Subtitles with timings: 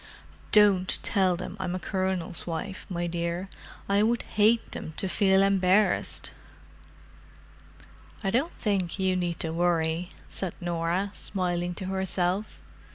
[0.51, 3.49] Don't tell them I'm a Colonel's wife, my dear;
[3.87, 6.31] I would hate them to feel embarrassed!"
[8.23, 12.59] "I don't think you need worry," said Norah, smiling to herself.